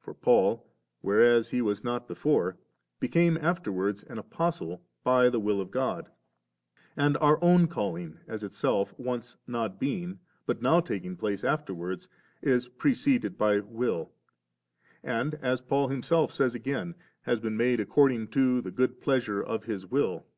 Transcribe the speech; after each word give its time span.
For 0.00 0.14
Paul, 0.14 0.64
whereas 1.00 1.48
he 1.48 1.60
was 1.60 1.82
not 1.82 2.06
before, 2.06 2.56
became 3.00 3.36
afterwards 3.36 4.04
an 4.04 4.16
Apostle' 4.16 4.80
by 5.12 5.28
the 5.28 5.40
will 5.40 5.60
of 5.60 5.72
God*;' 5.72 6.08
and 6.96 7.16
our 7.16 7.42
own 7.42 7.66
calling, 7.66 8.20
as 8.28 8.44
itself 8.44 8.94
once 8.96 9.36
not 9.44 9.80
being, 9.80 10.20
but 10.46 10.62
now 10.62 10.78
taking 10.78 11.16
place 11.16 11.42
afterwards, 11.42 12.08
is 12.42 12.68
preceded 12.68 13.36
by 13.36 13.58
will, 13.58 14.12
and, 15.02 15.34
as 15.42 15.60
Paul 15.62 15.88
himself 15.88 16.30
says 16.32 16.54
again, 16.54 16.94
has 17.22 17.40
been 17.40 17.56
made' 17.56 17.80
according 17.80 18.28
to 18.28 18.60
the 18.60 18.70
good 18.70 19.00
pleasure 19.00 19.42
of 19.42 19.64
His 19.64 19.84
will 19.84 20.20
3.' 20.20 20.28